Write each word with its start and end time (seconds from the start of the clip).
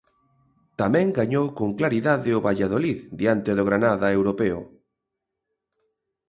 Tamén 0.81 1.07
gañou 1.19 1.45
con 1.59 1.69
claridade 1.79 2.29
o 2.37 2.43
Valladolid 2.47 2.97
diante 3.21 3.51
do 3.57 3.63
Granada 3.69 4.07
europeo. 4.17 4.59